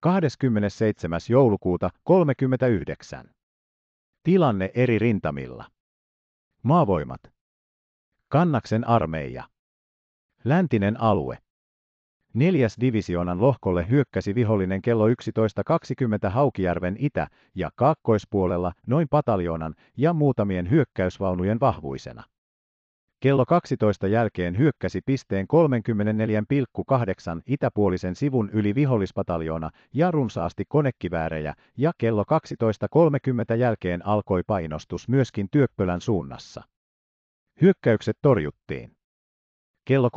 27. 0.00 1.20
joulukuuta 1.30 1.90
39. 2.04 3.30
Tilanne 4.22 4.70
eri 4.74 4.98
rintamilla. 4.98 5.64
Maavoimat. 6.62 7.20
Kannaksen 8.28 8.88
armeija. 8.88 9.44
Läntinen 10.44 11.00
alue. 11.00 11.38
Neljäs 12.34 12.76
divisioonan 12.80 13.40
lohkolle 13.40 13.88
hyökkäsi 13.90 14.34
vihollinen 14.34 14.82
kello 14.82 15.08
11.20 15.08 16.30
Haukijärven 16.30 16.96
itä- 16.98 17.28
ja 17.54 17.70
kaakkoispuolella 17.76 18.72
noin 18.86 19.08
pataljoonan 19.10 19.74
ja 19.96 20.12
muutamien 20.12 20.70
hyökkäysvaunujen 20.70 21.60
vahvuisena. 21.60 22.24
Kello 23.20 23.46
12 23.46 24.06
jälkeen 24.06 24.58
hyökkäsi 24.58 25.00
pisteen 25.06 25.46
34,8 27.36 27.42
itäpuolisen 27.46 28.14
sivun 28.14 28.50
yli 28.50 28.74
vihollispataljoona 28.74 29.70
ja 29.94 30.10
runsaasti 30.10 30.64
konekiväärejä 30.68 31.54
ja 31.76 31.92
kello 31.98 32.24
12.30 33.52 33.56
jälkeen 33.56 34.06
alkoi 34.06 34.42
painostus 34.46 35.08
myöskin 35.08 35.48
Työppölän 35.50 36.00
suunnassa. 36.00 36.62
Hyökkäykset 37.60 38.18
torjuttiin. 38.22 38.96
Kello 39.84 40.08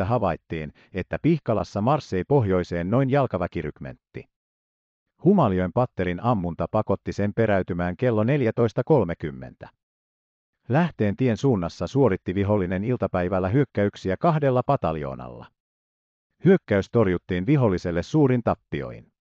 13.20 0.00 0.04
havaittiin, 0.04 0.72
että 0.92 1.18
Pihkalassa 1.22 1.80
marssei 1.80 2.24
pohjoiseen 2.24 2.90
noin 2.90 3.10
jalkaväkirykmentti. 3.10 4.24
Humaljoen 5.24 5.72
patterin 5.72 6.22
ammunta 6.22 6.66
pakotti 6.70 7.12
sen 7.12 7.34
peräytymään 7.34 7.96
kello 7.96 8.24
14.30. 8.24 9.68
Lähteen 10.68 11.16
tien 11.16 11.36
suunnassa 11.36 11.86
suoritti 11.86 12.34
vihollinen 12.34 12.84
iltapäivällä 12.84 13.48
hyökkäyksiä 13.48 14.16
kahdella 14.16 14.62
pataljoonalla. 14.66 15.46
Hyökkäys 16.44 16.90
torjuttiin 16.90 17.46
viholliselle 17.46 18.02
suurin 18.02 18.42
tappioin. 18.44 19.12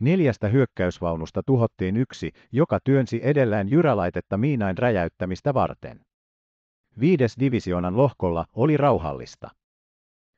Neljästä 0.00 0.48
hyökkäysvaunusta 0.48 1.42
tuhottiin 1.46 1.96
yksi, 1.96 2.32
joka 2.52 2.78
työnsi 2.84 3.20
edellään 3.22 3.68
jyrälaitetta 3.68 4.36
miinain 4.36 4.78
räjäyttämistä 4.78 5.54
varten. 5.54 6.00
Viides 7.00 7.36
divisioonan 7.40 7.96
lohkolla 7.96 8.44
oli 8.54 8.76
rauhallista. 8.76 9.50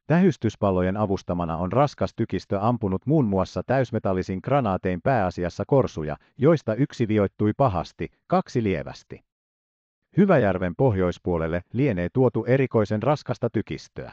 Tähystyspallojen 0.06 0.96
avustamana 0.96 1.56
on 1.56 1.72
raskas 1.72 2.14
tykistö 2.16 2.60
ampunut 2.60 3.06
muun 3.06 3.24
muassa 3.24 3.62
täysmetallisin 3.62 4.40
granaatein 4.44 5.02
pääasiassa 5.02 5.64
korsuja, 5.66 6.16
joista 6.38 6.74
yksi 6.74 7.08
vioittui 7.08 7.52
pahasti, 7.56 8.08
kaksi 8.26 8.62
lievästi. 8.62 9.20
Hyväjärven 10.16 10.74
pohjoispuolelle 10.76 11.62
lienee 11.72 12.08
tuotu 12.12 12.44
erikoisen 12.44 13.02
raskasta 13.02 13.50
tykistöä. 13.50 14.12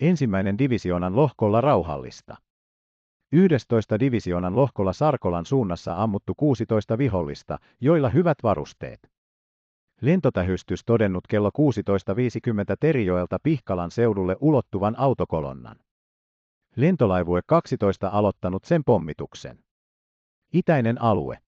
Ensimmäinen 0.00 0.58
divisioonan 0.58 1.16
lohkolla 1.16 1.60
rauhallista. 1.60 2.36
11. 3.32 4.00
divisioonan 4.00 4.56
lohkolla 4.56 4.92
Sarkolan 4.92 5.46
suunnassa 5.46 6.02
ammuttu 6.02 6.34
16 6.36 6.98
vihollista, 6.98 7.58
joilla 7.80 8.08
hyvät 8.08 8.38
varusteet. 8.42 9.10
Lentotähystys 10.00 10.84
todennut 10.84 11.26
kello 11.26 11.50
16.50 11.58 12.76
Terijoelta 12.80 13.38
Pihkalan 13.42 13.90
seudulle 13.90 14.36
ulottuvan 14.40 14.98
autokolonnan. 14.98 15.76
Lentolaivue 16.76 17.40
12 17.46 18.08
aloittanut 18.08 18.64
sen 18.64 18.84
pommituksen. 18.84 19.58
Itäinen 20.52 21.02
alue. 21.02 21.38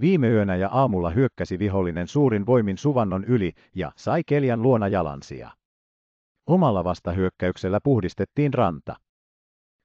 Viime 0.00 0.28
yönä 0.28 0.56
ja 0.56 0.68
aamulla 0.68 1.10
hyökkäsi 1.10 1.58
vihollinen 1.58 2.08
suurin 2.08 2.46
voimin 2.46 2.78
Suvannon 2.78 3.24
yli 3.24 3.52
ja 3.74 3.92
sai 3.96 4.22
Keljan 4.26 4.62
luona 4.62 4.88
jalansia. 4.88 5.50
Omalla 6.46 6.84
vastahyökkäyksellä 6.84 7.80
puhdistettiin 7.84 8.54
ranta. 8.54 8.96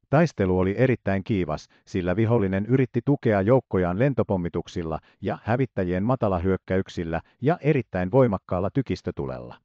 Taistelu 0.09 0.59
oli 0.59 0.75
erittäin 0.77 1.23
kiivas, 1.23 1.67
sillä 1.87 2.15
vihollinen 2.15 2.65
yritti 2.65 3.01
tukea 3.05 3.41
joukkojaan 3.41 3.99
lentopommituksilla 3.99 4.99
ja 5.21 5.37
hävittäjien 5.43 6.03
matalahyökkäyksillä 6.03 7.21
ja 7.41 7.57
erittäin 7.61 8.11
voimakkaalla 8.11 8.69
tykistötulella. 8.73 9.55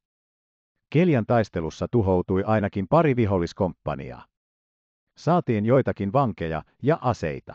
Keljan 0.91 1.27
taistelussa 1.27 1.87
tuhoutui 1.91 2.43
ainakin 2.47 2.87
pari 2.89 3.17
viholliskomppaniaa. 3.17 4.25
Saatiin 5.17 5.67
joitakin 5.67 6.13
vankeja 6.13 6.63
ja 6.83 6.99
aseita. 7.01 7.55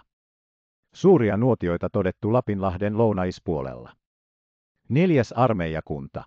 Suuria 0.93 1.37
nuotioita 1.37 1.89
todettu 1.89 2.33
Lapinlahden 2.33 2.97
lounaispuolella. 2.97 3.93
Neljäs 4.89 5.31
armeijakunta. 5.31 6.23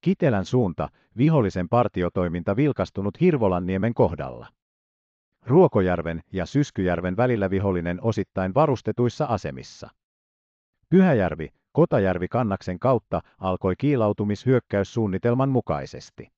Kitelän 0.00 0.44
suunta, 0.44 0.88
vihollisen 1.16 1.68
partiotoiminta 1.68 2.56
vilkastunut 2.56 3.20
Hirvolanniemen 3.20 3.94
kohdalla. 3.94 4.46
Ruokojärven 5.46 6.20
ja 6.32 6.46
Syskyjärven 6.46 7.16
välillä 7.16 7.50
vihollinen 7.50 7.98
osittain 8.02 8.54
varustetuissa 8.54 9.24
asemissa. 9.24 9.90
Pyhäjärvi, 10.90 11.48
Kotajärvi 11.72 12.28
kannaksen 12.28 12.78
kautta 12.78 13.20
alkoi 13.38 13.74
kiilautumishyökkäyssuunnitelman 13.78 15.48
mukaisesti. 15.48 16.28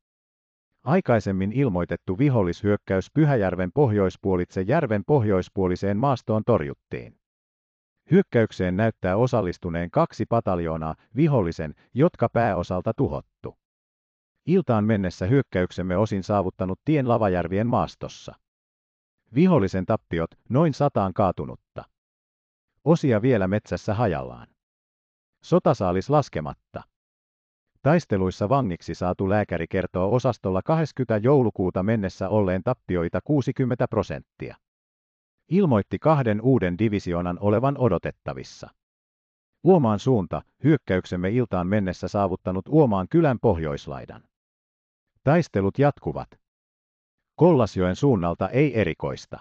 Aikaisemmin 0.85 1.53
ilmoitettu 1.53 2.19
vihollishyökkäys 2.19 3.11
Pyhäjärven 3.15 3.73
pohjoispuolitse 3.73 4.61
järven 4.61 5.05
pohjoispuoliseen 5.07 5.97
maastoon 5.97 6.43
torjuttiin. 6.47 7.17
Hyökkäykseen 8.11 8.77
näyttää 8.77 9.17
osallistuneen 9.17 9.91
kaksi 9.91 10.27
pataljoonaa 10.27 10.95
vihollisen, 11.17 11.75
jotka 11.95 12.29
pääosalta 12.29 12.93
tuhottu. 12.97 13.59
Iltaan 14.47 14.85
mennessä 14.85 15.27
hyökkäyksemme 15.27 15.97
osin 15.97 16.23
saavuttanut 16.23 16.81
tien 16.85 17.09
Lavajärvien 17.09 17.67
maastossa. 17.67 18.35
Vihollisen 19.35 19.87
tappiot 19.87 20.31
noin 20.49 20.75
sataan 20.75 21.15
kaatunutta. 21.15 21.85
Osia 22.85 23.23
vielä 23.23 23.49
metsässä 23.49 23.95
hajallaan. 23.95 24.47
Sotasaalis 25.45 26.11
laskematta. 26.11 26.83
Taisteluissa 27.83 28.49
vangiksi 28.49 28.95
saatu 28.95 29.29
lääkäri 29.31 29.67
kertoo 29.71 30.15
osastolla 30.15 30.61
20. 30.65 31.27
joulukuuta 31.27 31.83
mennessä 31.83 32.29
olleen 32.29 32.63
tappioita 32.63 33.21
60 33.25 33.89
prosenttia. 33.89 34.57
Ilmoitti 35.49 35.99
kahden 35.99 36.41
uuden 36.41 36.79
divisioonan 36.79 37.39
olevan 37.41 37.79
odotettavissa. 37.79 38.69
Uomaan 39.65 39.99
suunta, 39.99 40.43
hyökkäyksemme 40.65 41.31
iltaan 41.31 41.67
mennessä 41.67 42.09
saavuttanut 42.09 42.69
Uomaan 42.69 43.07
kylän 43.11 43.39
pohjoislaidan. 43.43 44.23
Taistelut 45.25 45.79
jatkuvat. 45.79 46.29
Kollasjoen 47.35 47.97
suunnalta 47.97 48.49
ei 48.49 48.81
erikoista. 48.81 49.39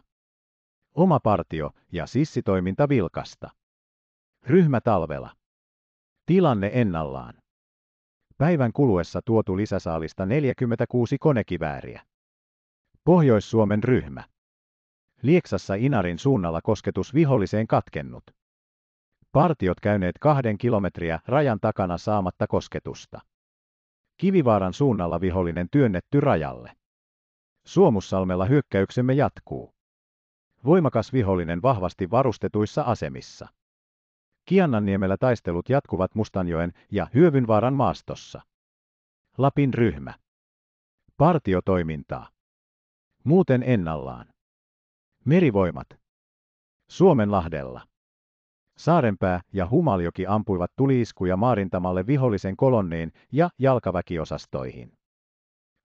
Oma 0.95 1.19
partio 1.19 1.71
ja 1.91 2.05
sissitoiminta 2.07 2.89
vilkasta. 2.89 3.49
Ryhmä 4.43 4.81
talvella. 4.81 5.29
Tilanne 6.25 6.71
ennallaan. 6.73 7.33
Päivän 8.37 8.73
kuluessa 8.73 9.21
tuotu 9.25 9.57
lisäsaalista 9.57 10.25
46 10.25 11.17
konekivääriä. 11.17 12.01
Pohjois-Suomen 13.03 13.83
ryhmä. 13.83 14.23
Lieksassa 15.23 15.75
Inarin 15.75 16.19
suunnalla 16.19 16.61
kosketus 16.61 17.13
viholliseen 17.13 17.67
katkennut. 17.67 18.23
Partiot 19.31 19.79
käyneet 19.79 20.15
kahden 20.19 20.57
kilometriä 20.57 21.19
rajan 21.27 21.59
takana 21.59 21.97
saamatta 21.97 22.47
kosketusta. 22.47 23.21
Kivivaaran 24.17 24.73
suunnalla 24.73 25.21
vihollinen 25.21 25.67
työnnetty 25.71 26.19
rajalle. 26.19 26.71
Suomussalmella 27.65 28.45
hyökkäyksemme 28.45 29.13
jatkuu. 29.13 29.73
Voimakas 30.65 31.13
vihollinen 31.13 31.61
vahvasti 31.61 32.11
varustetuissa 32.11 32.81
asemissa. 32.81 33.47
Kiannanniemellä 34.45 35.17
taistelut 35.17 35.69
jatkuvat 35.69 36.15
Mustanjoen 36.15 36.73
ja 36.91 37.07
Hyövynvaaran 37.13 37.73
maastossa. 37.73 38.41
Lapin 39.37 39.73
ryhmä. 39.73 40.13
Partiotoimintaa. 41.17 42.29
Muuten 43.23 43.63
ennallaan. 43.63 44.32
Merivoimat. 45.25 45.87
Suomenlahdella. 46.89 47.81
Saarenpää 48.77 49.41
ja 49.53 49.69
Humaljoki 49.69 50.27
ampuivat 50.27 50.71
tuliiskuja 50.75 51.37
maarintamalle 51.37 52.07
vihollisen 52.07 52.57
kolonniin 52.57 53.11
ja 53.31 53.49
jalkaväkiosastoihin. 53.59 54.93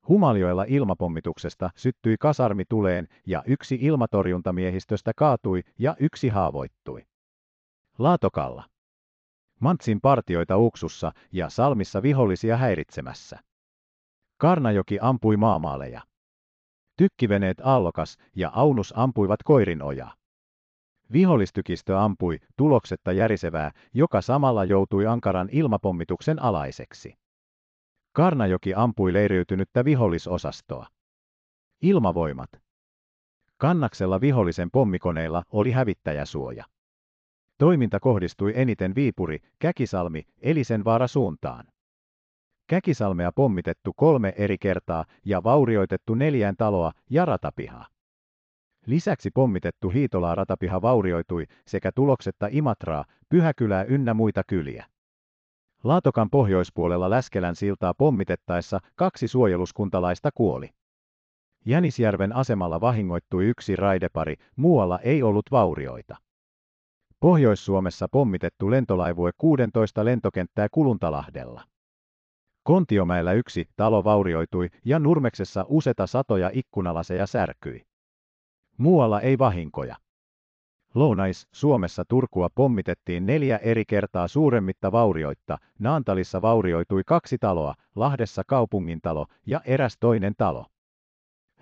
Humaljoella 0.08 0.64
ilmapommituksesta 0.68 1.70
syttyi 1.76 2.16
kasarmi 2.20 2.64
tuleen 2.68 3.08
ja 3.26 3.42
yksi 3.46 3.78
ilmatorjuntamiehistöstä 3.80 5.12
kaatui 5.16 5.62
ja 5.78 5.96
yksi 6.00 6.28
haavoittui. 6.28 7.06
Laatokalla. 7.98 8.64
Mantsin 9.60 10.00
partioita 10.00 10.56
Uksussa 10.56 11.12
ja 11.32 11.48
Salmissa 11.48 12.02
vihollisia 12.02 12.56
häiritsemässä. 12.56 13.38
Karnajoki 14.36 14.98
ampui 15.00 15.36
maamaaleja. 15.36 16.07
Tykkiveneet 16.98 17.60
Allokas 17.62 18.16
ja 18.36 18.50
Aunus 18.54 18.94
ampuivat 18.96 19.42
koirinoja. 19.42 20.10
Vihollistykistö 21.12 22.00
ampui 22.00 22.38
tuloksetta 22.56 23.12
järisevää, 23.12 23.70
joka 23.94 24.20
samalla 24.20 24.64
joutui 24.64 25.06
ankaran 25.06 25.48
ilmapommituksen 25.52 26.42
alaiseksi. 26.42 27.14
Karnajoki 28.12 28.74
ampui 28.74 29.12
leiriytynyttä 29.12 29.84
vihollisosastoa. 29.84 30.86
Ilmavoimat. 31.82 32.50
Kannaksella 33.56 34.20
vihollisen 34.20 34.70
pommikoneilla 34.70 35.42
oli 35.52 35.70
hävittäjäsuoja. 35.70 36.64
Toiminta 37.58 38.00
kohdistui 38.00 38.52
eniten 38.56 38.94
Viipuri, 38.94 39.38
Käkisalmi, 39.58 40.22
Elisenvaara 40.42 41.06
suuntaan. 41.06 41.64
Käkisalmea 42.68 43.32
pommitettu 43.32 43.92
kolme 43.96 44.34
eri 44.36 44.58
kertaa 44.58 45.04
ja 45.24 45.44
vaurioitettu 45.44 46.14
neljään 46.14 46.56
taloa 46.56 46.92
ja 47.10 47.24
ratapihaa. 47.24 47.86
Lisäksi 48.86 49.30
pommitettu 49.30 49.88
Hiitolaa 49.88 50.34
ratapiha 50.34 50.82
vaurioitui 50.82 51.44
sekä 51.66 51.92
tuloksetta 51.92 52.48
Imatraa, 52.50 53.04
Pyhäkylää 53.28 53.84
ynnä 53.84 54.14
muita 54.14 54.42
kyliä. 54.46 54.86
Laatokan 55.84 56.30
pohjoispuolella 56.30 57.10
Läskelän 57.10 57.56
siltaa 57.56 57.94
pommitettaessa 57.94 58.80
kaksi 58.96 59.28
suojeluskuntalaista 59.28 60.30
kuoli. 60.34 60.70
Jänisjärven 61.66 62.36
asemalla 62.36 62.80
vahingoittui 62.80 63.46
yksi 63.46 63.76
raidepari, 63.76 64.34
muualla 64.56 64.98
ei 64.98 65.22
ollut 65.22 65.46
vaurioita. 65.50 66.16
Pohjois-Suomessa 67.20 68.08
pommitettu 68.08 68.70
lentolaivue 68.70 69.30
16 69.38 70.04
lentokenttää 70.04 70.68
Kuluntalahdella. 70.72 71.62
Kontiomäellä 72.68 73.32
yksi 73.32 73.68
talo 73.76 74.04
vaurioitui 74.04 74.68
ja 74.84 74.98
Nurmeksessa 74.98 75.64
useita 75.68 76.06
satoja 76.06 76.50
ikkunalaseja 76.52 77.26
särkyi. 77.26 77.86
Muualla 78.78 79.20
ei 79.20 79.38
vahinkoja. 79.38 79.96
Lounais, 80.94 81.48
Suomessa 81.52 82.04
Turkua 82.08 82.48
pommitettiin 82.54 83.26
neljä 83.26 83.56
eri 83.56 83.84
kertaa 83.84 84.28
suuremmitta 84.28 84.92
vaurioitta, 84.92 85.58
Naantalissa 85.78 86.42
vaurioitui 86.42 87.02
kaksi 87.06 87.38
taloa, 87.38 87.74
Lahdessa 87.94 88.42
kaupungintalo 88.46 89.26
ja 89.46 89.60
eräs 89.64 89.96
toinen 90.00 90.34
talo. 90.38 90.66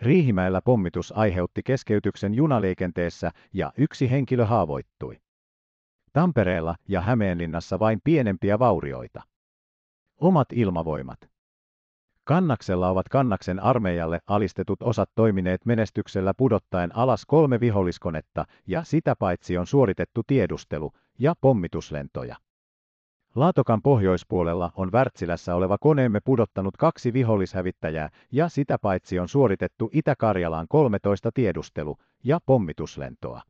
Riihimäellä 0.03 0.61
pommitus 0.64 1.12
aiheutti 1.17 1.62
keskeytyksen 1.62 2.35
junaliikenteessä 2.35 3.31
ja 3.53 3.73
yksi 3.79 4.11
henkilö 4.11 4.44
haavoittui. 4.44 5.20
Tampereella 6.12 6.75
ja 6.88 7.00
Hämeenlinnassa 7.00 7.79
vain 7.79 8.00
pienempiä 8.05 8.58
vaurioita. 8.58 9.23
Omat 10.21 10.49
ilmavoimat. 10.53 11.19
Kannaksella 12.25 12.89
ovat 12.89 13.09
Kannaksen 13.09 13.61
armeijalle 13.61 14.21
alistetut 14.27 14.83
osat 14.83 15.11
toimineet 15.15 15.67
menestyksellä 15.67 16.35
pudottaen 16.37 16.97
alas 16.97 17.27
kolme 17.27 17.61
viholliskonetta 17.61 18.45
ja 18.67 18.85
sitä 18.85 19.17
paitsi 19.17 19.59
on 19.59 19.67
suoritettu 19.67 20.23
tiedustelu 20.27 20.93
ja 21.19 21.35
pommituslentoja. 21.41 22.37
Laatokan 23.35 23.83
pohjoispuolella 23.83 24.73
on 24.77 24.93
Wärtsilässä 24.93 25.55
oleva 25.55 25.79
koneemme 25.79 26.21
pudottanut 26.25 26.77
kaksi 26.77 27.13
vihollishävittäjää 27.13 28.09
ja 28.33 28.49
sitä 28.49 28.79
paitsi 28.79 29.19
on 29.19 29.29
suoritettu 29.29 29.91
Itä-Karjalaan 29.93 30.67
13 30.69 31.31
tiedustelu- 31.35 31.97
ja 32.25 32.41
pommituslentoa. 32.47 33.43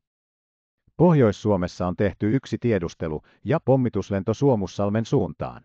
Pohjois-Suomessa 0.96 1.86
on 1.86 1.96
tehty 1.96 2.36
yksi 2.36 2.58
tiedustelu- 2.60 3.22
ja 3.44 3.60
pommituslento 3.64 4.34
Suomussalmen 4.34 5.04
suuntaan. 5.04 5.62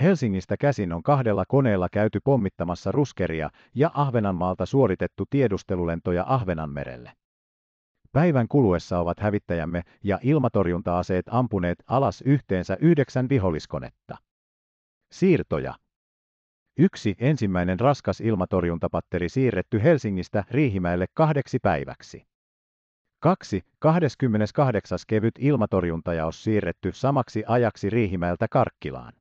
Helsingistä 0.00 0.56
käsin 0.56 0.92
on 0.92 1.02
kahdella 1.02 1.44
koneella 1.48 1.88
käyty 1.92 2.20
pommittamassa 2.24 2.92
Ruskeria 2.92 3.50
ja 3.74 3.90
Ahvenanmaalta 3.94 4.66
suoritettu 4.66 5.24
tiedustelulentoja 5.30 6.24
Ahvenanmerelle. 6.28 7.12
Päivän 8.12 8.48
kuluessa 8.48 8.98
ovat 8.98 9.20
hävittäjämme 9.20 9.82
ja 10.04 10.18
ilmatorjunta-aseet 10.22 11.26
ampuneet 11.30 11.78
alas 11.86 12.22
yhteensä 12.22 12.76
yhdeksän 12.80 13.28
viholliskonetta. 13.28 14.16
Siirtoja. 15.12 15.74
Yksi 16.78 17.14
ensimmäinen 17.18 17.80
raskas 17.80 18.20
ilmatorjuntapatteri 18.20 19.28
siirretty 19.28 19.82
Helsingistä 19.82 20.44
Riihimäelle 20.50 21.06
kahdeksi 21.14 21.58
päiväksi. 21.58 22.26
Kaksi 23.20 23.60
28. 23.78 24.98
kevyt 25.08 25.34
ilmatorjuntajaos 25.38 26.44
siirretty 26.44 26.92
samaksi 26.92 27.44
ajaksi 27.46 27.90
Riihimäeltä 27.90 28.46
Karkkilaan. 28.50 29.12